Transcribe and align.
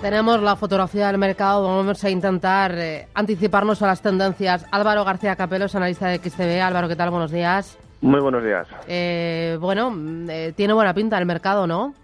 Tenemos 0.00 0.42
la 0.42 0.56
fotografía 0.56 1.06
del 1.06 1.16
mercado, 1.16 1.62
vamos 1.66 2.04
a 2.04 2.10
intentar 2.10 2.70
eh, 2.76 3.06
anticiparnos 3.14 3.80
a 3.80 3.86
las 3.86 4.02
tendencias. 4.02 4.68
Álvaro 4.70 5.06
García 5.06 5.36
Capelos, 5.36 5.74
analista 5.74 6.08
de 6.08 6.18
XTV. 6.18 6.60
Álvaro, 6.60 6.86
¿qué 6.86 6.96
tal? 6.96 7.08
Buenos 7.08 7.32
días. 7.32 7.78
Muy 8.02 8.20
buenos 8.20 8.44
días. 8.44 8.68
Eh, 8.86 9.56
bueno, 9.58 9.90
mm, 9.90 10.28
eh, 10.28 10.52
tiene 10.54 10.74
buena 10.74 10.92
pinta 10.92 11.16
el 11.16 11.24
mercado, 11.24 11.66
¿no? 11.66 11.94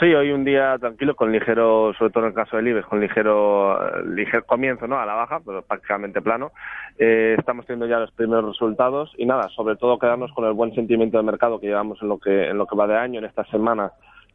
Sí, 0.00 0.06
hoy 0.14 0.32
un 0.32 0.46
día 0.46 0.78
tranquilo, 0.78 1.14
con 1.14 1.30
ligero, 1.30 1.92
sobre 1.98 2.10
todo 2.10 2.24
en 2.24 2.30
el 2.30 2.34
caso 2.34 2.56
del 2.56 2.68
IBEX, 2.68 2.86
con 2.86 3.00
ligero, 3.00 4.02
ligero 4.06 4.46
comienzo 4.46 4.86
¿no? 4.86 4.98
a 4.98 5.04
la 5.04 5.12
baja, 5.12 5.40
pero 5.44 5.60
prácticamente 5.60 6.22
plano. 6.22 6.52
estamos 6.96 7.66
teniendo 7.66 7.86
ya 7.86 7.98
los 7.98 8.12
primeros 8.12 8.46
resultados 8.46 9.12
y 9.18 9.26
nada, 9.26 9.50
sobre 9.50 9.76
todo 9.76 9.98
quedarnos 9.98 10.32
con 10.32 10.46
el 10.46 10.54
buen 10.54 10.74
sentimiento 10.74 11.18
del 11.18 11.26
mercado 11.26 11.60
que 11.60 11.66
llevamos 11.66 12.00
en 12.00 12.08
lo 12.08 12.18
que, 12.18 12.48
en 12.48 12.56
lo 12.56 12.66
que 12.66 12.76
va 12.76 12.86
de 12.86 12.96
año, 12.96 13.18
en 13.18 13.26
esta 13.26 13.44
semana 13.44 13.92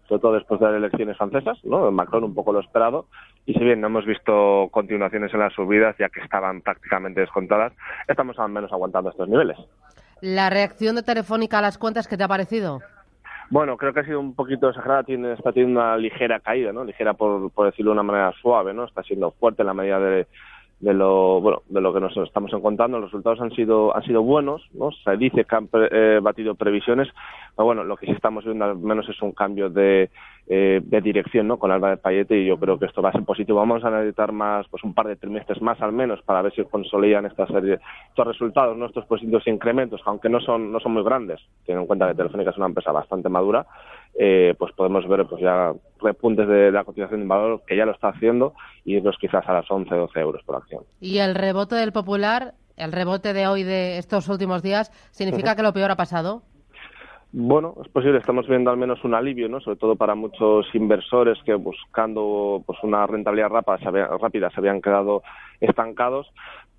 sobre 0.08 0.22
todo 0.22 0.34
después 0.34 0.60
de 0.60 0.68
las 0.68 0.76
elecciones 0.76 1.18
francesas, 1.18 1.58
¿no? 1.64 1.90
Macron 1.92 2.24
un 2.24 2.36
poco 2.36 2.52
lo 2.52 2.60
esperado, 2.60 3.08
y 3.46 3.54
si 3.54 3.60
bien 3.64 3.82
no 3.82 3.88
hemos 3.88 4.06
visto 4.06 4.70
continuaciones 4.72 5.34
en 5.34 5.40
las 5.40 5.54
subidas, 5.54 5.96
ya 5.98 6.10
que 6.10 6.22
estaban 6.22 6.62
prácticamente 6.62 7.22
descontadas, 7.22 7.74
estamos 8.08 8.38
al 8.40 8.52
menos 8.52 8.72
aguantando 8.72 9.10
estos 9.10 9.30
niveles. 9.30 9.58
¿La 10.22 10.50
reacción 10.50 10.96
de 10.96 11.04
Telefónica 11.04 11.60
a 11.60 11.62
las 11.62 11.78
cuentas 11.78 12.08
qué 12.08 12.18
te 12.18 12.24
ha 12.24 12.28
parecido? 12.28 12.80
Bueno, 13.50 13.76
creo 13.76 13.94
que 13.94 14.00
ha 14.00 14.06
sido 14.06 14.20
un 14.20 14.34
poquito 14.34 14.70
exagerada, 14.70 15.04
tiene, 15.04 15.34
está 15.34 15.52
teniendo 15.52 15.82
una 15.82 15.98
ligera 15.98 16.40
caída, 16.40 16.72
¿no? 16.72 16.86
Ligera 16.86 17.14
por, 17.14 17.52
por 17.52 17.66
decirlo 17.66 17.92
de 17.92 17.94
una 17.94 18.04
manera 18.04 18.32
suave, 18.42 18.74
¿no? 18.74 18.86
Está 18.86 19.04
siendo 19.04 19.32
fuerte 19.32 19.64
en 19.64 19.68
la 19.68 19.74
medida 19.74 20.00
de, 20.00 20.28
de 20.82 20.94
lo 20.94 21.40
bueno 21.42 21.62
de 21.70 21.80
lo 21.80 21.94
que 21.94 22.00
nos 22.00 22.18
estamos 22.18 22.52
encontrando 22.54 23.00
los 23.00 23.12
resultados 23.12 23.40
han 23.40 23.52
sido 23.52 23.96
han 23.96 24.04
sido 24.04 24.24
buenos 24.24 24.64
no 24.74 24.92
se 24.92 25.16
dice 25.16 25.46
que 25.46 25.56
han 25.56 25.70
eh, 25.74 26.20
batido 26.22 26.56
previsiones 26.56 27.08
pero 27.56 27.68
bueno 27.68 27.84
lo 27.84 27.96
que 27.96 28.08
sí 28.08 28.12
estamos 28.12 28.44
viendo 28.44 28.66
al 28.66 28.78
menos 28.78 29.08
es 29.08 29.22
un 29.22 29.32
cambio 29.32 29.70
de, 29.70 30.10
eh, 30.54 30.82
de 30.84 31.00
dirección 31.00 31.48
no 31.48 31.58
con 31.58 31.72
Alba 31.72 31.92
de 31.92 31.98
Payete 31.98 32.38
y 32.38 32.46
yo 32.46 32.58
creo 32.58 32.78
que 32.78 32.86
esto 32.86 33.02
va 33.02 33.08
a 33.08 33.14
ser 33.14 33.24
positivo 33.24 33.60
vamos 33.60 33.86
a 33.86 33.90
necesitar 33.90 34.34
más 34.34 34.68
pues 34.68 34.84
un 34.84 34.94
par 34.94 35.08
de 35.08 35.16
trimestres 35.16 35.62
más 35.62 35.80
al 35.82 35.94
menos 35.94 36.22
para 36.24 36.42
ver 36.42 36.54
si 36.54 36.62
consolidan 36.66 37.26
esta 37.26 37.48
serie 37.48 37.80
estos 38.10 38.28
resultados 38.28 38.76
nuestros 38.76 39.06
positivos 39.06 39.48
incrementos 39.48 40.02
aunque 40.04 40.28
no 40.28 40.42
son 40.42 40.70
no 40.70 40.82
son 40.82 40.92
muy 40.92 41.04
grandes 41.04 41.40
teniendo 41.66 41.84
en 41.84 41.88
cuenta 41.88 42.10
que 42.10 42.16
Telefónica 42.16 42.52
es 42.52 42.58
una 42.58 42.66
empresa 42.66 42.92
bastante 42.92 43.30
madura 43.30 43.66
eh, 44.14 44.54
pues 44.60 44.74
podemos 44.74 45.08
ver 45.08 45.26
pues 45.26 45.42
ya 45.42 45.72
repuntes 46.02 46.46
de, 46.48 46.70
la 46.70 46.84
cotización 46.84 47.22
de 47.22 47.28
valor 47.28 47.62
que 47.66 47.78
ya 47.78 47.86
lo 47.86 47.94
está 47.94 48.10
haciendo 48.10 48.54
y 48.84 48.96
irnos 48.96 49.16
quizás 49.22 49.48
a 49.48 49.54
las 49.54 49.72
11 49.72 49.96
12 49.96 50.20
euros 50.20 50.44
por 50.44 50.58
acción. 50.58 50.84
¿Y 51.00 51.20
el 51.20 51.34
rebote 51.34 51.76
del 51.76 51.94
popular, 51.94 52.56
el 52.76 52.92
rebote 52.92 53.32
de 53.34 53.48
hoy 53.48 53.64
de 53.64 53.98
estos 54.00 54.28
últimos 54.28 54.64
días, 54.64 54.92
significa 55.12 55.56
que 55.56 55.64
lo 55.64 55.72
peor 55.72 55.92
ha 55.92 55.96
pasado? 55.96 56.42
Bueno, 57.34 57.76
es 57.82 57.88
posible, 57.88 58.18
estamos 58.18 58.46
viendo 58.46 58.72
al 58.72 58.78
menos 58.78 59.02
un 59.06 59.14
alivio, 59.14 59.48
¿no? 59.48 59.62
Sobre 59.62 59.78
todo 59.78 59.96
para 59.96 60.16
muchos 60.16 60.66
inversores 60.74 61.38
que 61.46 61.54
buscando 61.54 62.62
pues 62.66 62.78
una 62.84 63.08
rentabilidad 63.08 63.50
rápida 63.50 64.50
se 64.50 64.60
habían 64.60 64.82
quedado 64.82 65.24
estancados 65.62 66.28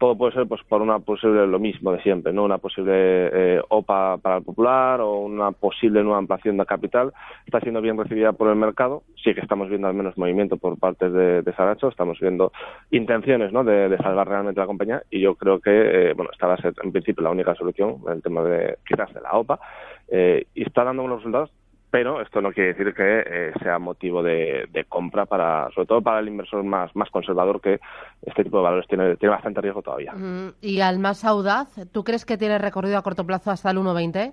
todo 0.02 0.18
puede 0.18 0.32
ser 0.32 0.48
pues 0.48 0.60
por 0.64 0.82
una 0.82 0.98
posible 0.98 1.46
lo 1.46 1.60
mismo 1.60 1.92
de 1.92 2.02
siempre, 2.02 2.32
¿no? 2.32 2.42
Una 2.42 2.58
posible 2.58 2.92
eh, 2.92 3.60
OPA 3.68 4.18
para 4.18 4.38
el 4.38 4.42
popular 4.42 5.00
o 5.00 5.20
una 5.20 5.52
posible 5.52 6.02
nueva 6.02 6.18
ampliación 6.18 6.56
de 6.56 6.66
capital 6.66 7.12
está 7.46 7.60
siendo 7.60 7.80
bien 7.80 7.96
recibida 7.96 8.32
por 8.32 8.48
el 8.48 8.56
mercado. 8.56 9.04
Sí 9.22 9.32
que 9.32 9.40
estamos 9.40 9.68
viendo 9.68 9.86
al 9.86 9.94
menos 9.94 10.18
movimiento 10.18 10.56
por 10.56 10.76
parte 10.76 11.08
de, 11.08 11.42
de 11.42 11.52
Saracho, 11.54 11.86
estamos 11.86 12.18
viendo 12.18 12.50
intenciones, 12.90 13.52
¿no? 13.52 13.62
De, 13.62 13.96
salvar 13.98 14.26
realmente 14.26 14.60
la 14.60 14.66
compañía 14.66 15.04
y 15.08 15.20
yo 15.20 15.36
creo 15.36 15.60
que 15.60 15.70
eh, 15.70 16.14
bueno 16.14 16.32
esta 16.32 16.48
va 16.48 16.54
a 16.54 16.60
ser 16.60 16.74
en 16.82 16.90
principio 16.90 17.22
la 17.22 17.30
única 17.30 17.54
solución 17.54 17.98
el 18.08 18.20
tema 18.22 18.42
de 18.42 18.78
quizás 18.84 19.14
de 19.14 19.20
la 19.20 19.34
OPA 19.34 19.60
eh, 20.08 20.46
y 20.52 20.64
está 20.64 20.82
dando 20.82 21.04
unos 21.04 21.18
resultados 21.18 21.52
pero 21.92 22.22
esto 22.22 22.40
no 22.40 22.52
quiere 22.52 22.72
decir 22.72 22.94
que 22.94 23.22
eh, 23.26 23.52
sea 23.62 23.78
motivo 23.78 24.22
de, 24.22 24.86
compra 24.88 25.26
para, 25.26 25.68
sobre 25.74 25.86
todo 25.86 26.00
para 26.00 26.20
el 26.20 26.28
inversor 26.28 26.64
más, 26.64 26.96
más 26.96 27.10
conservador 27.10 27.60
que 27.60 27.80
este 28.22 28.44
tipo 28.44 28.56
de 28.56 28.62
valores 28.62 28.88
tiene, 28.88 29.14
tiene 29.16 29.34
bastante 29.34 29.60
riesgo 29.60 29.82
todavía. 29.82 30.14
¿Y 30.62 30.80
al 30.80 30.98
más 30.98 31.22
audaz, 31.26 31.68
tú 31.92 32.02
crees 32.02 32.24
que 32.24 32.38
tiene 32.38 32.56
recorrido 32.56 32.96
a 32.96 33.02
corto 33.02 33.26
plazo 33.26 33.50
hasta 33.50 33.70
el 33.70 33.76
1.20? 33.76 34.32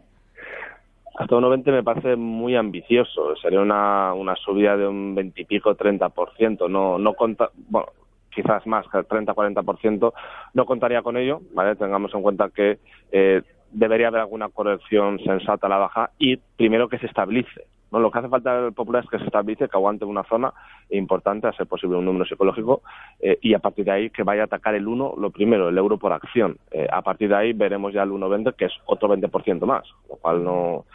Hasta 1.18 1.36
1,20 1.36 1.72
me 1.74 1.84
parece 1.84 2.16
muy 2.16 2.56
ambicioso. 2.56 3.36
Sería 3.36 3.60
una, 3.60 4.14
una 4.14 4.38
subida 4.38 4.78
de 4.78 4.88
un 4.88 5.14
20 5.14 5.42
y 5.42 5.44
pico, 5.44 5.76
30%. 5.76 6.70
No, 6.70 6.98
no 6.98 7.14
conta, 7.14 7.50
bueno, 7.68 7.90
quizás 8.34 8.66
más, 8.68 8.86
que 8.88 9.00
el 9.00 9.06
30-40%. 9.06 10.14
No 10.54 10.66
contaría 10.66 11.02
con 11.02 11.18
ello, 11.18 11.42
¿vale? 11.54 11.76
Tengamos 11.76 12.14
en 12.14 12.22
cuenta 12.22 12.50
que 12.56 12.80
eh, 13.12 13.42
debería 13.72 14.08
haber 14.08 14.22
alguna 14.22 14.50
corrección 14.50 15.20
sensata 15.20 15.68
a 15.68 15.70
la 15.70 15.78
baja 15.78 16.12
y 16.18 16.38
primero 16.38 16.90
que 16.90 17.00
se 17.00 17.06
estabilice. 17.06 17.66
¿no? 17.92 18.00
Lo 18.00 18.12
que 18.12 18.20
hace 18.20 18.30
falta 18.30 18.68
el 18.68 18.74
popular 18.74 19.04
es 19.04 19.10
que 19.10 19.20
se 19.20 19.26
estabilice, 19.26 19.68
que 19.68 19.78
aguante 19.78 20.06
una 20.06 20.24
zona 20.24 20.54
importante, 20.90 21.48
a 21.48 21.54
ser 21.54 21.68
posible 21.68 21.98
un 21.98 22.06
número 22.06 22.26
psicológico, 22.26 22.82
eh, 23.20 23.38
y 23.42 23.54
a 23.54 23.60
partir 23.60 23.86
de 23.86 23.92
ahí 23.92 24.10
que 24.10 24.24
vaya 24.24 24.44
a 24.44 24.46
atacar 24.46 24.76
el 24.76 24.88
1, 24.88 25.16
lo 25.18 25.30
primero, 25.32 25.70
el 25.70 25.78
euro 25.78 25.98
por 25.98 26.14
acción. 26.14 26.58
Eh, 26.72 26.88
a 26.92 27.02
partir 27.02 27.30
de 27.30 27.36
ahí 27.36 27.54
veremos 27.54 27.94
ya 27.94 28.04
el 28.04 28.12
1,20, 28.12 28.56
que 28.56 28.66
es 28.66 28.74
otro 28.86 29.10
20% 29.10 29.66
más, 29.66 29.84
lo 30.08 30.16
cual 30.18 30.44
no 30.44 30.86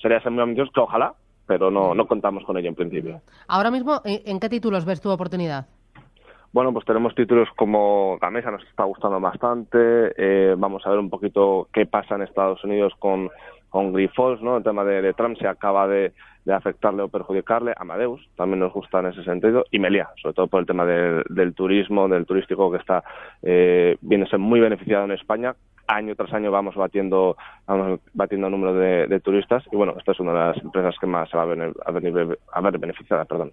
sería 0.00 0.20
ser 0.20 0.32
muy 0.32 0.42
ambicioso, 0.42 0.72
que 0.72 0.80
ojalá, 0.80 1.14
pero 1.46 1.70
no, 1.70 1.94
no 1.94 2.06
contamos 2.06 2.44
con 2.44 2.56
ello 2.56 2.68
en 2.68 2.74
principio. 2.74 3.20
Ahora 3.48 3.70
mismo, 3.70 4.00
¿en 4.04 4.40
qué 4.40 4.48
títulos 4.48 4.84
ves 4.84 5.00
tu 5.00 5.10
oportunidad? 5.10 5.66
Bueno, 6.54 6.72
pues 6.72 6.86
tenemos 6.86 7.16
títulos 7.16 7.48
como 7.56 8.16
Gamesa, 8.20 8.52
nos 8.52 8.62
está 8.62 8.84
gustando 8.84 9.18
bastante. 9.18 9.76
Eh, 10.16 10.54
vamos 10.56 10.86
a 10.86 10.90
ver 10.90 11.00
un 11.00 11.10
poquito 11.10 11.66
qué 11.72 11.84
pasa 11.84 12.14
en 12.14 12.22
Estados 12.22 12.62
Unidos 12.62 12.92
con, 13.00 13.28
con 13.70 13.92
Grifols, 13.92 14.40
¿no? 14.40 14.58
El 14.58 14.62
tema 14.62 14.84
de, 14.84 15.12
Trump 15.14 15.36
se 15.36 15.48
acaba 15.48 15.88
de, 15.88 16.12
afectarle 16.48 17.02
o 17.02 17.08
perjudicarle. 17.08 17.74
Amadeus 17.76 18.24
también 18.36 18.60
nos 18.60 18.72
gusta 18.72 19.00
en 19.00 19.06
ese 19.06 19.24
sentido. 19.24 19.64
Y 19.72 19.80
Melia, 19.80 20.10
sobre 20.22 20.34
todo 20.34 20.46
por 20.46 20.60
el 20.60 20.66
tema 20.66 20.86
del 20.86 21.54
turismo, 21.56 22.06
del 22.06 22.24
turístico 22.24 22.70
que 22.70 22.78
está, 22.78 23.02
eh, 23.42 23.96
viene 24.00 24.28
ser 24.28 24.38
muy 24.38 24.60
beneficiado 24.60 25.06
en 25.06 25.10
España 25.10 25.56
año 25.86 26.14
tras 26.14 26.32
año 26.32 26.50
vamos 26.50 26.74
batiendo 26.74 27.36
vamos 27.66 28.00
batiendo 28.12 28.50
número 28.50 28.74
de, 28.74 29.20
turistas 29.20 29.64
y 29.70 29.76
bueno 29.76 29.94
esta 29.98 30.12
es 30.12 30.20
una 30.20 30.32
de 30.32 30.38
las 30.38 30.58
empresas 30.58 30.94
que 31.00 31.06
más 31.06 31.28
se 31.30 31.36
va 31.36 31.44
a, 31.44 31.46
venir, 31.46 31.74
a, 31.84 31.90
venir, 31.90 32.38
a 32.52 32.60
ver 32.60 32.78
beneficiada 32.78 33.24
perdón 33.24 33.52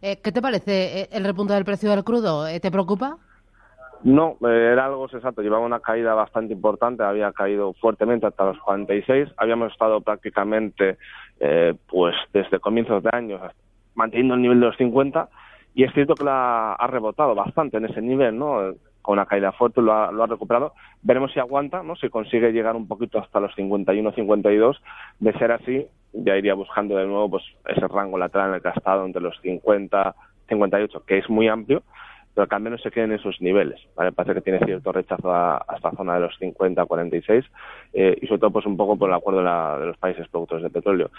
eh, 0.00 0.18
¿qué 0.22 0.32
te 0.32 0.42
parece 0.42 1.00
eh, 1.00 1.08
el 1.12 1.24
repunte 1.24 1.54
del 1.54 1.64
precio 1.64 1.90
del 1.90 2.04
crudo 2.04 2.46
eh, 2.46 2.60
te 2.60 2.70
preocupa 2.70 3.16
no, 4.04 4.36
era 4.42 4.86
algo 4.86 5.08
sensato. 5.08 5.42
Llevaba 5.42 5.64
una 5.64 5.78
caída 5.78 6.12
bastante 6.14 6.52
importante, 6.52 7.04
había 7.04 7.30
caído 7.30 7.72
fuertemente 7.74 8.26
hasta 8.26 8.46
los 8.46 8.58
46. 8.58 9.28
Habíamos 9.36 9.70
estado 9.70 10.00
prácticamente, 10.00 10.98
pues 11.86 12.16
desde 12.32 12.58
comienzos 12.58 13.04
de 13.04 13.10
año, 13.12 13.38
manteniendo 13.94 14.34
el 14.34 14.42
nivel 14.42 14.58
de 14.58 14.66
los 14.66 14.76
50. 14.76 15.28
Y 15.76 15.84
es 15.84 15.92
cierto 15.94 16.16
que 16.16 16.24
la 16.24 16.72
ha 16.72 16.86
rebotado 16.88 17.36
bastante 17.36 17.76
en 17.76 17.84
ese 17.84 18.02
nivel, 18.02 18.36
¿no? 18.36 18.74
Con 19.02 19.14
una 19.14 19.26
caída 19.26 19.52
fuerte, 19.52 19.82
lo 19.82 19.92
ha, 19.92 20.12
lo 20.12 20.22
ha 20.22 20.26
recuperado. 20.26 20.72
Veremos 21.02 21.32
si 21.32 21.40
aguanta, 21.40 21.82
¿no? 21.82 21.96
si 21.96 22.08
consigue 22.08 22.52
llegar 22.52 22.76
un 22.76 22.88
poquito 22.88 23.18
hasta 23.18 23.40
los 23.40 23.54
51-52. 23.56 24.78
De 25.18 25.32
ser 25.34 25.52
así, 25.52 25.86
ya 26.12 26.36
iría 26.36 26.54
buscando 26.54 26.96
de 26.96 27.06
nuevo 27.06 27.30
pues 27.30 27.44
ese 27.66 27.86
rango 27.88 28.18
lateral 28.18 28.50
en 28.50 28.54
el 28.54 28.62
que 28.62 28.68
ha 28.68 28.72
estado 28.72 29.04
entre 29.04 29.22
los 29.22 29.38
50 29.40 30.14
58, 30.48 31.04
que 31.06 31.18
es 31.18 31.30
muy 31.30 31.48
amplio, 31.48 31.82
pero 32.34 32.46
que 32.46 32.54
al 32.54 32.62
menos 32.62 32.80
se 32.82 32.90
quede 32.90 33.04
en 33.04 33.12
esos 33.12 33.40
niveles. 33.40 33.80
¿vale? 33.94 34.12
Parece 34.12 34.34
que 34.34 34.40
tiene 34.40 34.58
cierto 34.64 34.92
rechazo 34.92 35.32
a, 35.32 35.64
esta 35.74 35.90
zona 35.92 36.14
de 36.14 36.20
los 36.20 36.36
50 36.38 36.84
46 36.84 37.44
eh, 37.92 38.16
y 38.20 38.26
sobre 38.26 38.40
todo 38.40 38.50
pues 38.50 38.66
un 38.66 38.76
poco 38.76 38.96
por 38.96 39.08
el 39.08 39.14
acuerdo 39.14 39.40
de, 39.40 39.86
los 39.86 39.96
países 39.98 40.28
productores 40.28 40.62
de 40.62 40.70
petróleo. 40.70 41.10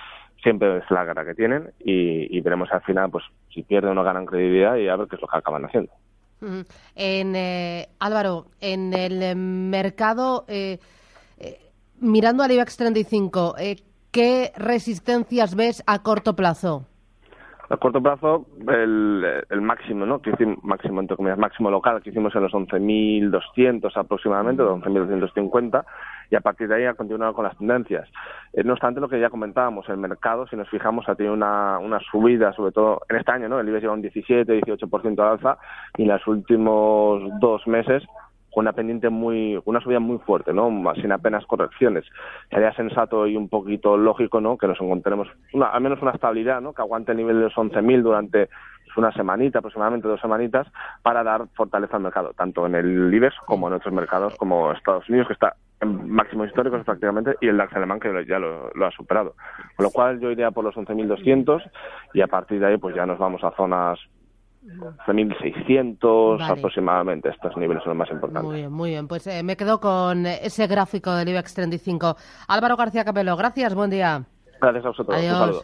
Siempre 0.41 0.77
es 0.77 0.89
la 0.89 1.05
cara 1.05 1.25
que 1.25 1.35
tienen 1.35 1.71
y, 1.79 2.35
y 2.35 2.41
veremos 2.41 2.71
al 2.71 2.81
final 2.81 3.09
pues 3.11 3.23
si 3.49 3.63
pierden 3.63 3.91
o 3.91 3.95
no 3.95 4.03
ganan 4.03 4.25
credibilidad 4.25 4.75
y 4.75 4.87
a 4.87 4.95
ver 4.95 5.07
qué 5.07 5.15
es 5.15 5.21
lo 5.21 5.27
que 5.27 5.37
acaban 5.37 5.65
haciendo. 5.65 5.91
En, 6.95 7.35
eh, 7.35 7.89
Álvaro, 7.99 8.47
en 8.59 8.93
el 8.93 9.21
eh, 9.21 9.35
mercado, 9.35 10.45
eh, 10.47 10.79
mirando 11.99 12.43
al 12.43 12.51
IBEX 12.51 12.77
35, 12.77 13.55
¿qué 14.11 14.51
resistencias 14.57 15.55
ves 15.55 15.83
a 15.87 16.03
corto 16.03 16.35
plazo? 16.35 16.85
A 17.69 17.77
corto 17.77 18.01
plazo, 18.01 18.45
el, 18.67 19.25
el 19.49 19.61
máximo, 19.61 20.05
¿no? 20.05 20.21
Que 20.21 20.31
hicimos, 20.31 20.63
máximo, 20.63 21.01
máximo 21.37 21.71
local 21.71 22.01
que 22.03 22.09
hicimos 22.09 22.35
en 22.35 22.43
los 22.43 22.51
11.200 22.51 23.91
aproximadamente, 23.95 24.61
11.250, 24.61 25.85
y 26.33 26.35
a 26.35 26.41
partir 26.41 26.67
de 26.67 26.75
ahí 26.75 26.85
ha 26.85 26.95
continuado 26.95 27.35
con 27.35 27.43
las 27.45 27.55
tendencias. 27.59 28.09
Eh, 28.53 28.63
no 28.63 28.73
obstante, 28.73 28.99
lo 28.99 29.07
que 29.07 29.19
ya 29.19 29.29
comentábamos, 29.29 29.87
el 29.87 29.97
mercado, 29.97 30.47
si 30.47 30.55
nos 30.55 30.67
fijamos, 30.67 31.07
ha 31.07 31.13
tenido 31.13 31.35
una, 31.35 31.77
una 31.77 31.99
subida, 31.99 32.51
sobre 32.53 32.71
todo 32.71 33.01
en 33.07 33.17
este 33.17 33.31
año, 33.31 33.47
¿no? 33.47 33.59
El 33.59 33.69
IBEX 33.69 33.83
lleva 33.83 33.93
un 33.93 34.01
17, 34.01 34.61
18% 34.61 35.15
de 35.15 35.21
alza 35.21 35.59
y 35.95 36.01
en 36.01 36.07
los 36.07 36.25
últimos 36.25 37.21
dos 37.39 37.67
meses 37.67 38.03
con 38.51 38.63
una 38.63 38.73
pendiente 38.73 39.09
muy, 39.09 39.61
una 39.65 39.79
subida 39.79 39.99
muy 39.99 40.17
fuerte, 40.19 40.53
¿no? 40.53 40.71
Sin 40.95 41.11
apenas 41.11 41.45
correcciones. 41.45 42.03
Sería 42.49 42.73
sensato 42.73 43.27
y 43.27 43.37
un 43.37 43.47
poquito 43.47 43.95
lógico, 43.95 44.41
¿no? 44.41 44.57
Que 44.57 44.67
nos 44.67 44.81
encontremos 44.81 45.27
una, 45.53 45.67
al 45.67 45.81
menos 45.81 46.01
una 46.01 46.11
estabilidad, 46.11 46.61
¿no? 46.61 46.73
Que 46.73 46.81
aguante 46.81 47.11
el 47.11 47.17
nivel 47.17 47.37
de 47.37 47.43
los 47.43 47.53
11.000 47.53 48.01
durante 48.01 48.49
una 48.97 49.11
semanita, 49.11 49.59
aproximadamente 49.59 50.07
dos 50.07 50.21
semanitas, 50.21 50.67
para 51.01 51.23
dar 51.23 51.47
fortaleza 51.55 51.97
al 51.97 52.03
mercado, 52.03 52.33
tanto 52.33 52.65
en 52.65 52.75
el 52.75 53.13
IBEX 53.13 53.35
como 53.45 53.67
en 53.67 53.73
otros 53.73 53.93
mercados 53.93 54.35
como 54.35 54.71
Estados 54.71 55.07
Unidos, 55.09 55.27
que 55.27 55.33
está 55.33 55.55
máximos 55.85 56.47
históricos 56.47 56.83
prácticamente, 56.83 57.35
y 57.41 57.47
el 57.47 57.57
DAX 57.57 57.73
alemán, 57.75 57.99
que 57.99 58.09
ya 58.27 58.39
lo, 58.39 58.69
lo 58.73 58.85
ha 58.85 58.91
superado. 58.91 59.35
Con 59.75 59.83
lo 59.85 59.89
cual 59.91 60.19
yo 60.19 60.31
iría 60.31 60.51
por 60.51 60.63
los 60.63 60.75
11.200 60.75 61.61
y 62.13 62.21
a 62.21 62.27
partir 62.27 62.59
de 62.59 62.67
ahí 62.67 62.77
pues 62.77 62.95
ya 62.95 63.05
nos 63.05 63.19
vamos 63.19 63.43
a 63.43 63.51
zonas 63.51 63.99
1.600 64.65 66.41
aproximadamente. 66.41 67.29
Estos 67.29 67.55
niveles 67.57 67.83
son 67.83 67.91
los 67.91 67.97
más 67.97 68.11
importantes. 68.11 68.43
Muy 68.43 68.59
bien, 68.59 68.71
muy 68.71 68.89
bien. 68.91 69.07
Pues 69.07 69.27
eh, 69.27 69.43
me 69.43 69.57
quedo 69.57 69.79
con 69.79 70.25
ese 70.25 70.67
gráfico 70.67 71.13
del 71.13 71.29
IBEX 71.29 71.53
35. 71.53 72.15
Álvaro 72.47 72.77
García 72.77 73.03
Capelo, 73.03 73.35
gracias, 73.35 73.75
buen 73.75 73.89
día. 73.89 74.23
Gracias 74.61 74.85
a 74.85 74.87
vosotros. 74.89 75.21
Un 75.21 75.29
saludo. 75.29 75.63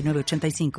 906985. 0.01 0.71